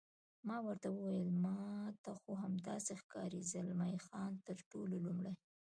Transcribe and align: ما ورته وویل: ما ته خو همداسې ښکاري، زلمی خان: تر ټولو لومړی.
ما 0.47 0.57
ورته 0.67 0.87
وویل: 0.91 1.27
ما 1.45 1.59
ته 2.03 2.11
خو 2.19 2.31
همداسې 2.43 2.93
ښکاري، 3.01 3.41
زلمی 3.51 3.95
خان: 4.05 4.31
تر 4.47 4.57
ټولو 4.71 4.95
لومړی. 5.05 5.33